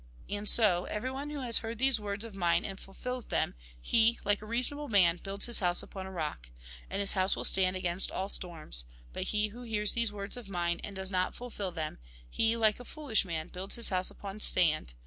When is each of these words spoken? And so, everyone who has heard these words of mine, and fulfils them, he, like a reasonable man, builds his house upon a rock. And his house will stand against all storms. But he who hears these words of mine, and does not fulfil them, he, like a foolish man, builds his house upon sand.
And 0.27 0.49
so, 0.49 0.85
everyone 0.85 1.29
who 1.29 1.41
has 1.41 1.59
heard 1.59 1.77
these 1.77 1.99
words 1.99 2.25
of 2.25 2.33
mine, 2.33 2.65
and 2.65 2.79
fulfils 2.79 3.27
them, 3.27 3.53
he, 3.79 4.17
like 4.25 4.41
a 4.41 4.47
reasonable 4.47 4.87
man, 4.89 5.19
builds 5.21 5.45
his 5.45 5.59
house 5.59 5.83
upon 5.83 6.07
a 6.07 6.11
rock. 6.11 6.49
And 6.89 6.99
his 6.99 7.13
house 7.13 7.35
will 7.35 7.43
stand 7.43 7.75
against 7.75 8.09
all 8.11 8.27
storms. 8.27 8.85
But 9.13 9.25
he 9.29 9.49
who 9.49 9.61
hears 9.61 9.93
these 9.93 10.11
words 10.11 10.37
of 10.37 10.49
mine, 10.49 10.81
and 10.83 10.95
does 10.95 11.11
not 11.11 11.35
fulfil 11.35 11.71
them, 11.71 11.99
he, 12.27 12.57
like 12.57 12.79
a 12.79 12.83
foolish 12.83 13.25
man, 13.25 13.49
builds 13.49 13.75
his 13.75 13.89
house 13.89 14.09
upon 14.09 14.39
sand. 14.39 14.95